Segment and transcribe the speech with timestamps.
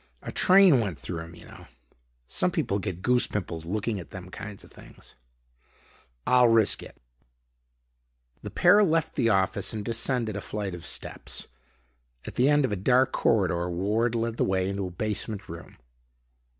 [0.23, 1.67] A train went through him you know.
[2.25, 5.13] Some people get goose pimples looking at them kind of things."
[6.25, 6.97] "I'll risk it."
[8.41, 11.47] The pair left the office and descended a flight of steps.
[12.25, 15.77] At the end of a dark corridor, Ward led the way into a basement room.